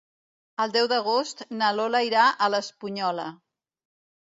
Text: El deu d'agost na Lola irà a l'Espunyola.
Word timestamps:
El 0.63 0.71
deu 0.77 0.89
d'agost 0.93 1.43
na 1.59 1.69
Lola 1.81 2.03
irà 2.09 2.25
a 2.31 2.51
l'Espunyola. 2.55 3.31